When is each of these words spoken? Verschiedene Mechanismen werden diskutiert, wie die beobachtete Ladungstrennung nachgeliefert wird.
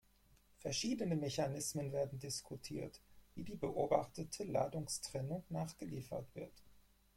Verschiedene 0.57 1.15
Mechanismen 1.15 1.91
werden 1.91 2.17
diskutiert, 2.17 2.99
wie 3.35 3.43
die 3.43 3.53
beobachtete 3.55 4.45
Ladungstrennung 4.45 5.43
nachgeliefert 5.49 6.25
wird. 6.33 6.63